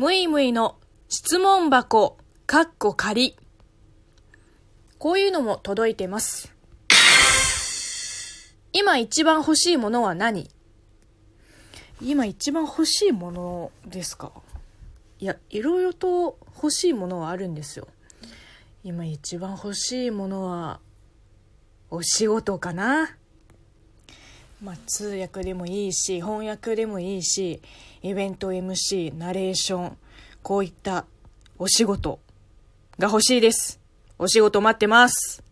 [0.00, 0.78] むいむいの
[1.10, 3.36] 質問箱、かっこ仮。
[4.98, 6.54] こういうのも届いてます。
[8.72, 10.48] 今一番欲しいものは何？
[12.00, 14.32] 今一番欲しいものですか？
[15.18, 17.86] いや、いろいろと欲しいものはあるんですよ。
[18.82, 20.80] 今一番欲しいものは、
[21.90, 23.18] お仕事かな？
[24.62, 27.62] まあ、通訳でもいいし、翻訳でもいいし、
[28.02, 29.96] イベント MC、ナレーション、
[30.42, 31.06] こういった
[31.58, 32.20] お仕事
[32.98, 33.80] が欲しいです。
[34.18, 35.49] お仕事待ってます。